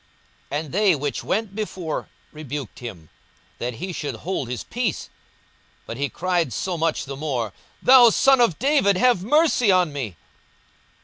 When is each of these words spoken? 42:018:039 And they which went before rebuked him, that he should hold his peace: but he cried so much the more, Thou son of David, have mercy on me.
42:018:039 0.51 0.59
And 0.65 0.71
they 0.73 0.95
which 0.95 1.23
went 1.23 1.53
before 1.55 2.09
rebuked 2.31 2.79
him, 2.79 3.09
that 3.59 3.75
he 3.75 3.93
should 3.93 4.15
hold 4.15 4.49
his 4.49 4.63
peace: 4.63 5.11
but 5.85 5.95
he 5.95 6.09
cried 6.09 6.51
so 6.51 6.75
much 6.75 7.05
the 7.05 7.15
more, 7.15 7.53
Thou 7.83 8.09
son 8.09 8.41
of 8.41 8.57
David, 8.57 8.97
have 8.97 9.21
mercy 9.23 9.71
on 9.71 9.93
me. 9.93 10.15